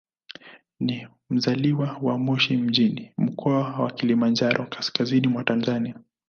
Ni 0.79 1.07
mzaliwa 1.29 1.97
wa 2.01 2.17
Moshi 2.17 2.57
mjini, 2.57 3.11
Mkoa 3.17 3.79
wa 3.79 3.91
Kilimanjaro, 3.91 4.65
kaskazini 4.65 5.27
mwa 5.27 5.43
Tanzania. 5.43 5.95